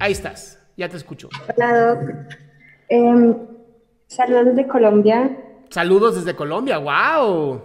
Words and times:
Ahí 0.00 0.12
estás, 0.12 0.58
ya 0.78 0.88
te 0.88 0.96
escucho. 0.96 1.28
Hola, 1.54 1.94
Doc. 1.94 2.10
Em, 2.88 3.36
saludos 4.06 4.46
desde 4.46 4.66
Colombia. 4.66 5.36
Saludos 5.68 6.14
desde 6.16 6.34
Colombia, 6.34 6.78
wow. 6.78 7.60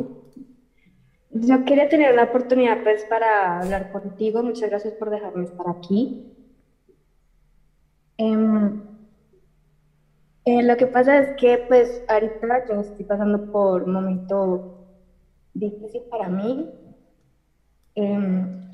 Yo 1.32 1.64
quería 1.64 1.88
tener 1.88 2.12
una 2.12 2.24
oportunidad 2.24 2.84
pues 2.84 3.06
para 3.06 3.62
hablar 3.62 3.90
contigo. 3.94 4.44
Muchas 4.44 4.70
gracias 4.70 4.94
por 4.96 5.12
dejarme 5.12 5.46
estar 5.46 5.66
aquí. 5.70 6.30
Em, 8.18 8.82
eh, 10.44 10.62
lo 10.62 10.76
que 10.76 10.88
pasa 10.88 11.18
es 11.20 11.38
que 11.38 11.64
pues 11.70 12.04
ahorita 12.10 12.68
yo 12.68 12.82
estoy 12.82 13.06
pasando 13.06 13.50
por 13.50 13.84
un 13.84 13.94
momento 13.94 14.88
difícil 15.54 16.02
para 16.12 16.28
mí. 16.28 16.70
Em, 17.96 18.65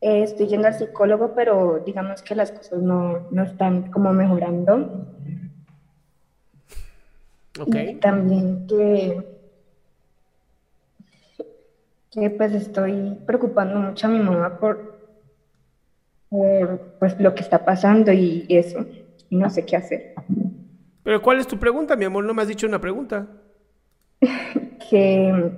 eh, 0.00 0.22
estoy 0.22 0.46
yendo 0.46 0.68
al 0.68 0.74
psicólogo, 0.74 1.34
pero 1.34 1.82
digamos 1.84 2.22
que 2.22 2.34
las 2.34 2.52
cosas 2.52 2.80
no, 2.80 3.26
no 3.30 3.42
están 3.42 3.90
como 3.90 4.12
mejorando. 4.12 5.06
Ok. 7.60 7.74
Y 7.74 7.94
también 7.96 8.66
que, 8.68 9.38
que 12.12 12.30
pues 12.30 12.52
estoy 12.52 13.18
preocupando 13.26 13.80
mucho 13.80 14.06
a 14.06 14.10
mi 14.10 14.20
mamá 14.20 14.58
por, 14.60 14.98
por 16.28 16.80
pues 17.00 17.18
lo 17.20 17.34
que 17.34 17.42
está 17.42 17.64
pasando 17.64 18.12
y 18.12 18.46
eso, 18.48 18.86
y 19.28 19.36
no 19.36 19.50
sé 19.50 19.66
qué 19.66 19.76
hacer. 19.76 20.14
Pero 21.02 21.22
¿cuál 21.22 21.40
es 21.40 21.48
tu 21.48 21.58
pregunta, 21.58 21.96
mi 21.96 22.04
amor? 22.04 22.24
No 22.24 22.34
me 22.34 22.42
has 22.42 22.48
dicho 22.48 22.66
una 22.66 22.80
pregunta. 22.80 23.26
Que, 24.90 25.52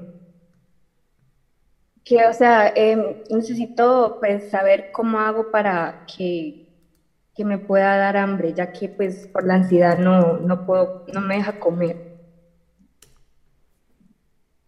que 2.04 2.26
o 2.26 2.32
sea, 2.32 2.72
em, 2.74 3.22
necesito 3.30 4.16
pues 4.20 4.50
saber 4.50 4.90
cómo 4.92 5.18
hago 5.18 5.50
para 5.50 6.06
que, 6.06 6.66
que 7.34 7.44
me 7.44 7.58
pueda 7.58 7.96
dar 7.96 8.16
hambre, 8.16 8.52
ya 8.54 8.72
que 8.72 8.88
pues 8.88 9.26
por 9.28 9.46
la 9.46 9.54
ansiedad 9.54 9.98
no, 9.98 10.38
no 10.38 10.66
puedo, 10.66 11.04
no 11.12 11.20
me 11.20 11.36
deja 11.36 11.58
comer. 11.58 12.18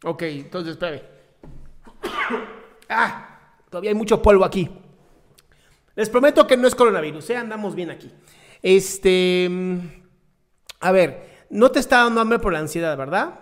Ok, 0.04 0.22
entonces 0.22 0.72
espérame. 0.72 1.02
Ah, 2.94 3.38
todavía 3.70 3.88
hay 3.90 3.96
mucho 3.96 4.20
polvo 4.20 4.44
aquí. 4.44 4.68
Les 5.94 6.10
prometo 6.10 6.46
que 6.46 6.58
no 6.58 6.68
es 6.68 6.74
coronavirus, 6.74 7.30
¿eh? 7.30 7.36
andamos 7.36 7.74
bien 7.74 7.90
aquí. 7.90 8.12
Este, 8.60 9.48
mm, 9.50 9.78
a 10.80 10.92
ver, 10.92 11.46
no 11.48 11.70
te 11.70 11.80
está 11.80 12.02
dando 12.02 12.20
hambre 12.20 12.38
por 12.38 12.52
la 12.52 12.58
ansiedad, 12.58 12.94
¿verdad? 12.98 13.40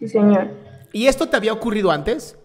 Sí, 0.00 0.08
señor. 0.08 0.50
¿Y 0.92 1.06
esto 1.06 1.28
te 1.28 1.36
había 1.36 1.52
ocurrido 1.52 1.92
antes? 1.92 2.36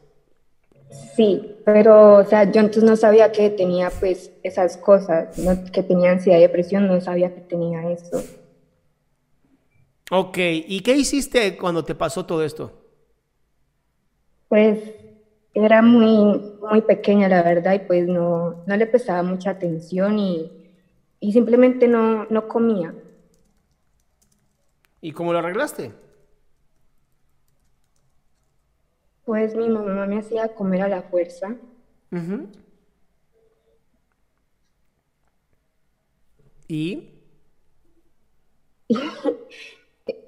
Sí, 1.18 1.56
pero, 1.66 2.18
o 2.20 2.26
sea, 2.26 2.44
yo 2.52 2.62
entonces 2.62 2.84
no 2.86 2.96
sabía 2.96 3.32
que 3.34 3.50
tenía 3.50 3.90
pues 4.00 4.32
esas 4.44 4.78
cosas, 4.78 5.38
no- 5.40 5.64
que 5.74 5.84
tenía 5.84 6.12
ansiedad 6.12 6.38
y 6.40 6.44
depresión, 6.44 6.88
no 6.88 7.02
sabía 7.02 7.34
que 7.36 7.42
tenía 7.42 7.92
eso. 7.92 8.24
Ok, 10.12 10.38
¿y 10.40 10.82
qué 10.82 10.96
hiciste 10.96 11.58
cuando 11.58 11.84
te 11.84 11.96
pasó 11.96 12.26
todo 12.26 12.44
esto? 12.44 12.72
Pues 14.50 14.80
era 15.54 15.82
muy, 15.82 16.42
muy 16.70 16.82
pequeña, 16.82 17.30
la 17.30 17.44
verdad, 17.44 17.74
y 17.76 17.80
pues 17.80 18.08
no, 18.08 18.64
no 18.66 18.78
le 18.78 18.88
prestaba 18.88 19.24
mucha 19.24 19.52
atención 19.52 20.20
y, 20.20 20.52
y 21.20 21.32
simplemente 21.34 21.88
no, 21.88 22.26
no 22.30 22.48
comía. 22.48 22.94
¿Y 25.02 25.12
cómo 25.12 25.34
lo 25.34 25.40
arreglaste? 25.40 25.94
Pues 29.28 29.56
mi 29.56 29.68
mamá 29.68 30.06
me 30.06 30.20
hacía 30.20 30.48
comer 30.48 30.84
a 30.84 30.88
la 30.88 31.04
fuerza. 31.04 31.54
Ujú. 32.12 32.48
¿Y? 36.70 37.04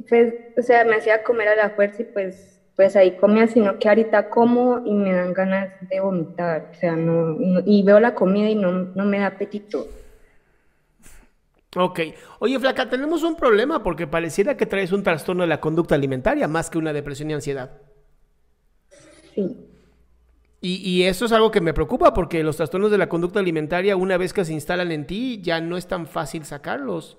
Pues, 0.09 0.33
o 0.57 0.61
sea, 0.61 0.83
me 0.83 0.95
hacía 0.97 1.23
comer 1.23 1.47
a 1.47 1.55
la 1.55 1.69
fuerza 1.69 2.01
y 2.01 2.05
pues, 2.05 2.61
pues 2.75 2.97
ahí 2.97 3.15
comía, 3.15 3.47
sino 3.47 3.79
que 3.79 3.87
ahorita 3.87 4.27
como 4.27 4.81
y 4.83 4.93
me 4.93 5.13
dan 5.13 5.31
ganas 5.33 5.71
de 5.79 6.01
vomitar, 6.01 6.67
o 6.69 6.73
sea, 6.75 6.97
no, 6.97 7.27
no- 7.39 7.61
y 7.65 7.83
veo 7.83 8.01
la 8.01 8.13
comida 8.13 8.49
y 8.49 8.55
no, 8.55 8.89
no 8.93 9.05
me 9.05 9.19
da 9.19 9.27
apetito. 9.27 9.87
Ok. 11.77 11.99
Oye, 12.39 12.59
Flaca, 12.59 12.89
tenemos 12.89 13.23
un 13.23 13.37
problema 13.37 13.81
porque 13.83 14.07
pareciera 14.07 14.57
que 14.57 14.65
traes 14.65 14.91
un 14.91 15.03
trastorno 15.03 15.43
de 15.43 15.47
la 15.49 15.61
conducta 15.61 15.95
alimentaria 15.95 16.49
más 16.49 16.69
que 16.69 16.77
una 16.79 16.91
depresión 16.91 17.29
y 17.29 17.35
ansiedad. 17.35 17.71
Sí. 19.39 19.69
Y, 20.61 20.75
y 20.89 21.03
eso 21.03 21.25
es 21.25 21.31
algo 21.31 21.51
que 21.51 21.61
me 21.61 21.73
preocupa 21.73 22.13
porque 22.13 22.43
los 22.43 22.57
trastornos 22.57 22.91
de 22.91 22.97
la 22.97 23.07
conducta 23.07 23.39
alimentaria, 23.39 23.95
una 23.95 24.17
vez 24.17 24.33
que 24.33 24.43
se 24.43 24.53
instalan 24.53 24.91
en 24.91 25.07
ti, 25.07 25.39
ya 25.41 25.61
no 25.61 25.77
es 25.77 25.87
tan 25.87 26.05
fácil 26.05 26.43
sacarlos. 26.45 27.17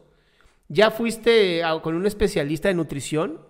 ¿Ya 0.69 0.91
fuiste 0.91 1.65
a- 1.65 1.81
con 1.83 1.95
un 1.97 2.07
especialista 2.07 2.69
de 2.69 2.75
nutrición? 2.75 3.41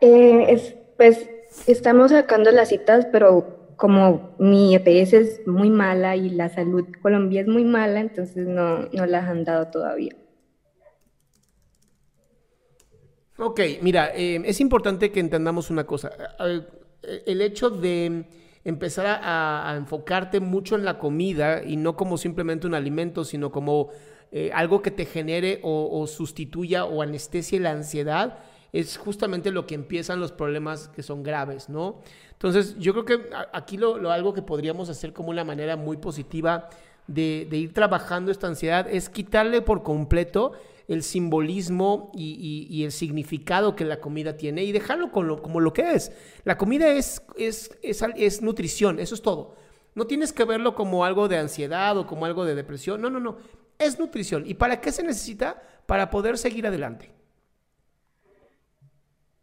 Eh, 0.00 0.46
es, 0.52 0.74
pues 0.96 1.28
estamos 1.66 2.10
sacando 2.12 2.50
las 2.50 2.68
citas, 2.68 3.06
pero 3.12 3.74
como 3.76 4.34
mi 4.38 4.74
EPS 4.74 5.16
es 5.18 5.46
muy 5.46 5.70
mala 5.70 6.16
y 6.16 6.30
la 6.30 6.48
salud 6.48 6.86
Colombia 7.02 7.40
es 7.42 7.48
muy 7.48 7.64
mala, 7.64 8.00
entonces 8.00 8.46
no, 8.46 8.80
no 8.92 9.06
las 9.06 9.28
han 9.28 9.44
dado 9.44 9.68
todavía. 9.68 10.14
Ok, 13.40 13.60
mira, 13.82 14.10
eh, 14.16 14.42
es 14.44 14.60
importante 14.60 15.12
que 15.12 15.20
entendamos 15.20 15.70
una 15.70 15.84
cosa. 15.84 16.10
El 17.24 17.40
hecho 17.40 17.70
de 17.70 18.24
empezar 18.64 19.20
a, 19.22 19.74
enfocarte 19.76 20.40
mucho 20.40 20.74
en 20.74 20.84
la 20.84 20.98
comida 20.98 21.62
y 21.62 21.76
no 21.76 21.96
como 21.96 22.18
simplemente 22.18 22.66
un 22.66 22.74
alimento, 22.74 23.24
sino 23.24 23.52
como 23.52 23.90
eh, 24.32 24.50
algo 24.52 24.82
que 24.82 24.90
te 24.90 25.06
genere 25.06 25.60
o, 25.62 26.04
sustituya 26.08 26.84
o 26.84 27.00
anestesie 27.00 27.60
la 27.60 27.70
ansiedad, 27.70 28.40
es 28.72 28.98
justamente 28.98 29.52
lo 29.52 29.66
que 29.66 29.76
empiezan 29.76 30.18
los 30.18 30.32
problemas 30.32 30.88
que 30.88 31.04
son 31.04 31.22
graves, 31.22 31.68
¿no? 31.68 32.02
Entonces, 32.32 32.76
yo 32.78 32.92
creo 32.92 33.04
que 33.04 33.30
aquí 33.52 33.76
lo, 33.76 34.10
algo 34.10 34.34
que 34.34 34.42
podríamos 34.42 34.88
hacer 34.88 35.12
como 35.12 35.30
una 35.30 35.44
manera 35.44 35.76
muy 35.76 35.96
positiva 35.96 36.68
de 37.06 37.48
ir 37.52 37.72
trabajando 37.72 38.32
esta 38.32 38.48
ansiedad 38.48 38.86
es 38.90 39.08
quitarle 39.08 39.62
por 39.62 39.82
completo 39.82 40.52
el 40.88 41.02
simbolismo 41.02 42.10
y, 42.14 42.82
el 42.82 42.92
significado 42.92 43.76
que 43.76 43.84
la 43.84 44.00
comida 44.00 44.36
tiene 44.36 44.64
y 44.64 44.72
dejarlo 44.72 45.12
como 45.12 45.60
lo 45.60 45.72
que 45.72 45.92
es. 45.92 46.12
La 46.44 46.56
comida 46.56 46.88
es, 46.88 47.22
es, 47.36 47.70
es, 47.82 48.42
nutrición, 48.42 48.98
eso 48.98 49.14
es 49.14 49.22
todo. 49.22 49.54
No 49.94 50.06
tienes 50.06 50.32
que 50.32 50.44
verlo 50.44 50.74
como 50.74 51.04
algo 51.04 51.28
de 51.28 51.36
ansiedad 51.36 51.96
o 51.98 52.06
como 52.06 52.24
algo 52.24 52.44
de 52.44 52.54
depresión, 52.54 53.02
no, 53.02 53.10
no, 53.10 53.20
no, 53.20 53.36
es 53.78 53.98
nutrición. 53.98 54.44
¿Y 54.46 54.54
para 54.54 54.80
qué 54.80 54.90
se 54.90 55.02
necesita? 55.02 55.62
Para 55.86 56.10
poder 56.10 56.38
seguir 56.38 56.66
adelante. 56.66 57.12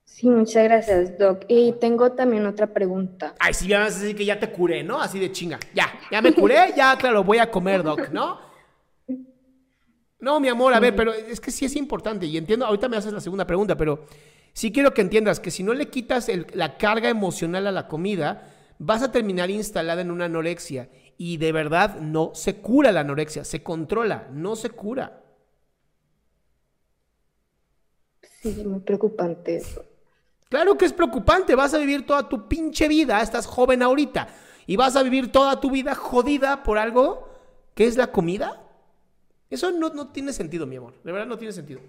Sí, 0.03 0.29
muchas 0.29 0.63
gracias, 0.63 1.17
Doc. 1.19 1.43
Y 1.47 1.73
tengo 1.73 2.13
también 2.13 2.45
otra 2.45 2.67
pregunta. 2.67 3.35
Ay, 3.37 3.53
si 3.53 3.67
me 3.67 3.75
vas 3.75 3.97
a 3.97 3.99
decir 3.99 4.15
que 4.15 4.25
ya 4.25 4.39
te 4.39 4.49
curé, 4.49 4.81
¿no? 4.81 5.01
Así 5.01 5.19
de 5.19 5.31
chinga. 5.31 5.59
Ya, 5.73 5.93
ya 6.09 6.21
me 6.21 6.33
curé, 6.33 6.73
ya, 6.75 6.97
claro, 6.97 7.23
voy 7.23 7.37
a 7.37 7.51
comer, 7.51 7.83
Doc, 7.83 8.09
¿no? 8.11 8.39
No, 10.19 10.39
mi 10.39 10.47
amor, 10.47 10.73
a 10.73 10.79
ver, 10.79 10.95
pero 10.95 11.13
es 11.13 11.39
que 11.39 11.51
sí 11.51 11.65
es 11.65 11.75
importante 11.75 12.25
y 12.25 12.37
entiendo, 12.37 12.65
ahorita 12.65 12.89
me 12.89 12.97
haces 12.97 13.13
la 13.13 13.19
segunda 13.19 13.45
pregunta, 13.45 13.75
pero 13.75 14.05
sí 14.53 14.71
quiero 14.71 14.93
que 14.93 15.01
entiendas 15.01 15.39
que 15.39 15.51
si 15.51 15.61
no 15.61 15.73
le 15.73 15.89
quitas 15.89 16.29
la 16.53 16.77
carga 16.77 17.09
emocional 17.09 17.67
a 17.67 17.71
la 17.71 17.87
comida, 17.87 18.53
vas 18.79 19.03
a 19.03 19.11
terminar 19.11 19.49
instalada 19.49 20.01
en 20.01 20.11
una 20.11 20.25
anorexia 20.25 20.89
y 21.17 21.37
de 21.37 21.51
verdad 21.51 21.99
no 21.99 22.31
se 22.33 22.57
cura 22.57 22.91
la 22.91 23.01
anorexia, 23.01 23.43
se 23.43 23.61
controla, 23.61 24.27
no 24.31 24.55
se 24.55 24.69
cura. 24.69 25.21
Sí, 28.41 28.63
muy 28.65 28.79
preocupante 28.79 29.57
eso. 29.57 29.85
Claro 30.49 30.77
que 30.77 30.85
es 30.85 30.93
preocupante, 30.93 31.55
vas 31.55 31.73
a 31.73 31.79
vivir 31.79 32.05
toda 32.05 32.29
tu 32.29 32.47
pinche 32.47 32.87
vida, 32.87 33.21
estás 33.21 33.45
joven 33.45 33.81
ahorita, 33.81 34.27
y 34.67 34.75
vas 34.75 34.95
a 34.95 35.03
vivir 35.03 35.31
toda 35.31 35.59
tu 35.59 35.71
vida 35.71 35.95
jodida 35.95 36.63
por 36.63 36.77
algo 36.77 37.27
que 37.73 37.85
es 37.85 37.97
la 37.97 38.11
comida. 38.11 38.61
Eso 39.55 39.71
no, 39.71 40.09
tiene 40.09 40.33
sentido, 40.33 40.67
mi 40.67 40.75
amor. 40.75 40.93
De 41.01 41.13
verdad 41.13 41.25
no 41.27 41.37
tiene 41.37 41.53
sentido. 41.53 41.79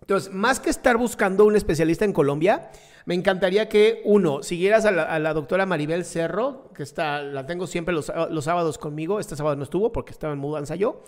Entonces, 0.00 0.32
más 0.34 0.58
que 0.58 0.68
estar 0.68 0.96
buscando 0.96 1.44
un 1.44 1.54
especialista 1.54 2.04
en 2.04 2.12
Colombia, 2.12 2.72
me 3.06 3.14
encantaría 3.14 3.68
que, 3.68 4.02
uno, 4.04 4.42
siguieras 4.42 4.84
a 4.84 4.90
la, 4.90 5.32
doctora 5.32 5.64
Maribel 5.64 6.04
Cerro, 6.04 6.72
que 6.74 6.82
está, 6.82 7.22
la 7.22 7.46
tengo 7.46 7.68
siempre 7.68 7.94
los, 7.94 8.10
los, 8.30 8.44
sábados 8.44 8.76
conmigo. 8.76 9.20
Este 9.20 9.36
sábado 9.36 9.54
no 9.54 9.62
estuvo 9.62 9.92
porque 9.92 10.10
estaba 10.10 10.32
en 10.32 10.40
mudanza 10.40 10.74
yo. 10.74 11.04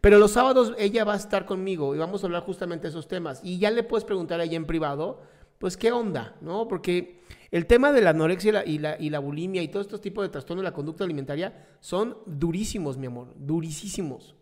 Pero 0.00 0.20
los 0.20 0.30
sábados 0.30 0.74
ella 0.78 1.04
va 1.04 1.14
a 1.14 1.16
estar 1.16 1.44
conmigo 1.44 1.96
y 1.96 1.98
vamos 1.98 2.22
a 2.22 2.28
hablar 2.28 2.44
justamente 2.44 2.84
de 2.84 2.90
esos 2.90 3.08
temas. 3.08 3.40
Y 3.42 3.58
ya 3.58 3.72
le 3.72 3.82
puedes 3.82 4.04
preguntar 4.04 4.38
a 4.38 4.44
ella 4.44 4.56
en 4.56 4.66
privado, 4.66 5.22
pues, 5.58 5.76
¿qué 5.76 5.90
onda? 5.90 6.36
¿No? 6.40 6.68
Porque 6.68 7.20
el 7.54 7.66
tema 7.66 7.92
de 7.92 8.00
la 8.00 8.10
anorexia 8.10 8.64
y 8.66 8.78
la, 8.78 8.96
y 8.98 9.10
la, 9.10 9.20
bulimia 9.20 9.62
y 9.62 9.68
todos 9.68 9.86
estos 9.86 10.00
tipos 10.00 10.24
de 10.24 10.28
trastornos 10.28 10.64
de 10.64 10.70
la 10.70 10.74
conducta 10.74 11.04
alimentaria 11.04 11.68
son 11.78 12.18
durísimos, 12.26 12.98
mi 12.98 13.06
amor, 13.06 13.32
durísimos. 13.36 14.34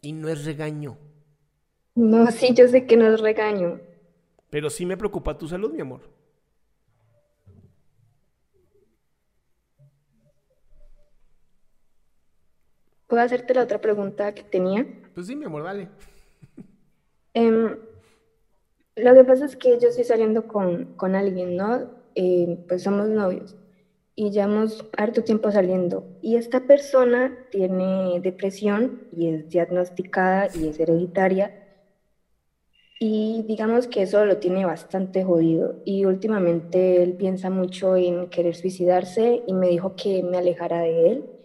Y 0.00 0.12
no 0.12 0.30
es 0.30 0.46
regaño. 0.46 0.96
No, 1.94 2.30
sí, 2.30 2.54
yo 2.54 2.66
sé 2.68 2.86
que 2.86 2.96
no 2.96 3.12
es 3.12 3.20
regaño. 3.20 3.78
Pero 4.48 4.70
sí 4.70 4.86
me 4.86 4.96
preocupa 4.96 5.36
tu 5.36 5.46
salud, 5.46 5.70
mi 5.70 5.82
amor. 5.82 6.00
¿Puedo 13.10 13.24
hacerte 13.24 13.54
la 13.54 13.64
otra 13.64 13.80
pregunta 13.80 14.32
que 14.32 14.44
tenía? 14.44 14.86
Pues 15.14 15.26
sí, 15.26 15.34
mi 15.34 15.44
amor, 15.44 15.64
dale. 15.64 15.88
Em, 17.34 17.76
lo 18.94 19.14
que 19.14 19.24
pasa 19.24 19.46
es 19.46 19.56
que 19.56 19.80
yo 19.80 19.88
estoy 19.88 20.04
saliendo 20.04 20.46
con, 20.46 20.94
con 20.94 21.16
alguien, 21.16 21.56
¿no? 21.56 21.90
Eh, 22.14 22.64
pues 22.68 22.84
somos 22.84 23.08
novios 23.08 23.56
y 24.14 24.30
llevamos 24.30 24.88
harto 24.96 25.24
tiempo 25.24 25.50
saliendo. 25.50 26.06
Y 26.22 26.36
esta 26.36 26.60
persona 26.60 27.36
tiene 27.50 28.20
depresión 28.20 29.02
y 29.10 29.26
es 29.26 29.48
diagnosticada 29.48 30.48
y 30.54 30.68
es 30.68 30.78
hereditaria. 30.78 31.52
Y 33.00 33.42
digamos 33.48 33.88
que 33.88 34.02
eso 34.02 34.24
lo 34.24 34.36
tiene 34.36 34.64
bastante 34.64 35.24
jodido. 35.24 35.82
Y 35.84 36.04
últimamente 36.04 37.02
él 37.02 37.14
piensa 37.14 37.50
mucho 37.50 37.96
en 37.96 38.28
querer 38.30 38.54
suicidarse 38.54 39.42
y 39.48 39.52
me 39.52 39.66
dijo 39.66 39.96
que 39.96 40.22
me 40.22 40.38
alejara 40.38 40.82
de 40.82 41.10
él 41.10 41.39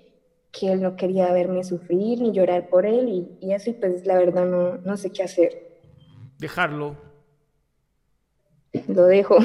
que 0.57 0.72
él 0.72 0.81
no 0.81 0.96
quería 0.96 1.31
verme 1.34 1.63
sufrir 1.63 2.22
ni 2.22 2.31
llorar 2.31 2.69
por 2.69 2.86
él 2.86 3.38
y, 3.42 3.52
eso, 3.54 3.69
y 3.69 3.74
pues 3.74 4.06
la 4.06 4.18
verdad 4.18 4.46
no, 4.46 4.78
no 4.78 4.98
sé 4.98 5.12
qué 5.12 5.24
hacer. 5.24 5.81
Dejarlo. 6.38 6.96
Lo 8.88 9.06
dejo. 9.06 9.38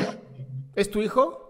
¿Es 0.74 0.90
tu 0.90 1.00
hijo? 1.02 1.40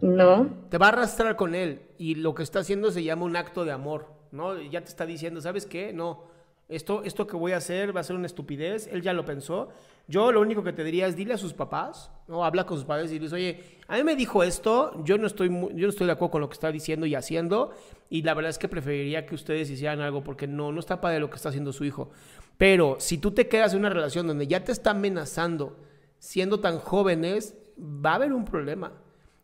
No. 0.00 0.48
Te 0.70 0.78
va 0.78 0.86
a 0.86 0.88
arrastrar 0.90 1.36
con 1.36 1.54
él 1.54 1.82
y 1.98 2.16
lo 2.16 2.34
que 2.34 2.42
está 2.42 2.60
haciendo 2.60 2.90
se 2.90 3.02
llama 3.02 3.24
un 3.24 3.36
acto 3.36 3.64
de 3.64 3.72
amor, 3.72 4.06
¿no? 4.30 4.60
Ya 4.60 4.80
te 4.82 4.88
está 4.88 5.06
diciendo, 5.06 5.40
¿sabes 5.40 5.66
qué? 5.66 5.92
No, 5.92 6.24
esto, 6.68 7.02
esto 7.04 7.26
que 7.26 7.36
voy 7.36 7.52
a 7.52 7.58
hacer 7.58 7.94
va 7.96 8.00
a 8.00 8.04
ser 8.04 8.16
una 8.16 8.26
estupidez, 8.26 8.88
él 8.90 9.02
ya 9.02 9.12
lo 9.12 9.24
pensó. 9.24 9.68
Yo 10.08 10.32
lo 10.32 10.40
único 10.40 10.62
que 10.64 10.72
te 10.72 10.82
diría 10.82 11.06
es 11.06 11.16
dile 11.16 11.34
a 11.34 11.38
sus 11.38 11.52
papás, 11.52 12.10
¿no? 12.26 12.44
Habla 12.44 12.66
con 12.66 12.76
sus 12.76 12.86
padres 12.86 13.10
y 13.10 13.14
diles, 13.14 13.32
oye, 13.32 13.78
a 13.86 13.96
mí 13.96 14.04
me 14.04 14.16
dijo 14.16 14.42
esto, 14.42 15.02
yo 15.04 15.18
no 15.18 15.26
estoy, 15.26 15.48
yo 15.48 15.86
no 15.86 15.88
estoy 15.88 16.06
de 16.06 16.12
acuerdo 16.12 16.32
con 16.32 16.40
lo 16.40 16.48
que 16.48 16.54
está 16.54 16.72
diciendo 16.72 17.06
y 17.06 17.14
haciendo, 17.14 17.72
y 18.10 18.22
la 18.22 18.34
verdad 18.34 18.50
es 18.50 18.58
que 18.58 18.68
preferiría 18.68 19.26
que 19.26 19.34
ustedes 19.34 19.70
hicieran 19.70 20.00
algo 20.00 20.24
porque 20.24 20.46
no, 20.46 20.72
no 20.72 20.80
está 20.80 21.00
padre 21.00 21.20
lo 21.20 21.30
que 21.30 21.36
está 21.36 21.50
haciendo 21.50 21.72
su 21.72 21.84
hijo. 21.84 22.10
Pero 22.58 22.96
si 22.98 23.18
tú 23.18 23.32
te 23.32 23.48
quedas 23.48 23.72
en 23.72 23.80
una 23.80 23.90
relación 23.90 24.26
donde 24.26 24.46
ya 24.46 24.64
te 24.64 24.72
está 24.72 24.90
amenazando, 24.90 25.76
siendo 26.18 26.60
tan 26.60 26.78
jóvenes, 26.78 27.56
va 27.78 28.12
a 28.12 28.14
haber 28.16 28.32
un 28.32 28.44
problema. 28.44 28.92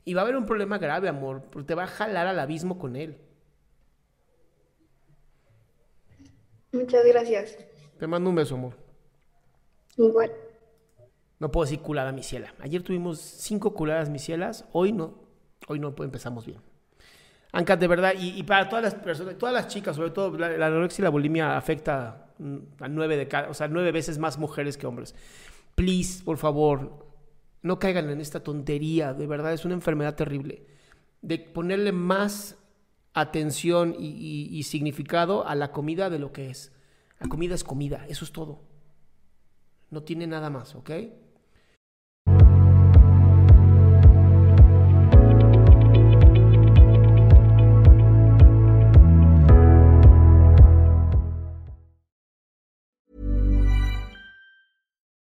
Y 0.04 0.14
va 0.14 0.22
a 0.22 0.24
haber 0.24 0.36
un 0.36 0.46
problema 0.46 0.78
grave, 0.78 1.08
amor, 1.08 1.42
porque 1.50 1.68
te 1.68 1.74
va 1.74 1.84
a 1.84 1.88
jalar 1.88 2.26
al 2.26 2.38
abismo 2.38 2.78
con 2.78 2.96
él. 2.96 3.18
Muchas 6.72 7.04
gracias. 7.04 7.58
Te 7.98 8.06
mando 8.06 8.30
un 8.30 8.36
beso, 8.36 8.54
amor. 8.54 8.74
Igual. 9.96 10.32
No 11.38 11.50
puedo 11.50 11.64
decir 11.64 11.80
culada 11.80 12.12
mi 12.12 12.22
ciela. 12.22 12.54
Ayer 12.60 12.82
tuvimos 12.82 13.18
cinco 13.18 13.74
culadas 13.74 14.08
mi 14.08 14.18
cielas, 14.18 14.64
hoy 14.72 14.92
no. 14.92 15.14
Hoy 15.68 15.78
no 15.78 15.94
empezamos 15.98 16.46
bien. 16.46 16.60
Anka, 17.52 17.76
de 17.76 17.86
verdad, 17.86 18.14
y, 18.18 18.42
para 18.44 18.68
todas 18.68 18.82
las 18.82 18.94
personas, 18.94 19.36
todas 19.36 19.54
las 19.54 19.68
chicas, 19.68 19.94
sobre 19.94 20.10
todo 20.10 20.36
la, 20.38 20.66
anorexia 20.66 21.02
y 21.02 21.04
la 21.04 21.10
bulimia 21.10 21.56
afecta 21.56 22.32
mm, 22.38 22.56
a 22.80 22.88
nueve 22.88 23.16
de 23.16 23.28
cada, 23.28 23.50
o 23.50 23.54
sea, 23.54 23.68
nueve 23.68 23.92
veces 23.92 24.18
más 24.18 24.38
mujeres 24.38 24.78
que 24.78 24.86
hombres. 24.86 25.14
Please, 25.74 26.24
por 26.24 26.38
favor, 26.38 27.06
no 27.60 27.78
caigan 27.78 28.08
en 28.08 28.20
esta 28.22 28.40
tontería, 28.40 29.12
de 29.12 29.26
verdad 29.26 29.52
es 29.52 29.66
una 29.66 29.74
enfermedad 29.74 30.14
terrible. 30.14 30.64
De 31.20 31.38
ponerle 31.38 31.92
más 31.92 32.56
atención 33.14 33.94
y, 33.98 34.62
significado 34.64 35.46
a 35.46 35.54
la 35.54 35.72
comida 35.72 36.10
de 36.10 36.18
lo 36.18 36.32
que 36.32 36.50
es. 36.50 36.72
La 37.20 37.28
comida 37.28 37.54
es 37.54 37.64
comida, 37.64 38.04
eso 38.08 38.24
es 38.24 38.32
todo. 38.32 38.60
No 39.90 40.02
tiene 40.02 40.26
nada 40.26 40.50
más, 40.50 40.74
¿ok? 40.74 40.90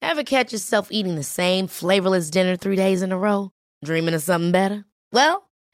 Ever 0.02 0.24
catch 0.24 0.52
yourself 0.52 0.88
eating 0.90 1.16
the 1.16 1.22
same 1.22 1.66
flavorless 1.66 2.30
dinner 2.30 2.56
three 2.56 2.76
days 2.76 3.02
in 3.02 3.12
a 3.12 3.18
row? 3.18 3.50
Dreaming 3.84 4.14
of 4.14 4.22
something 4.22 4.50
better? 4.50 4.86
Well, 5.12 5.45